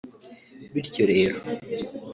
[0.73, 1.35] Bityo rero